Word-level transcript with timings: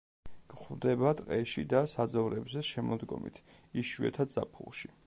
გვხვდება 0.53 1.11
ტყეში 1.19 1.65
და 1.75 1.83
საძოვრებზე 1.93 2.65
შემოდგომით, 2.71 3.41
იშვიათად 3.85 4.39
ზაფხულში. 4.41 4.95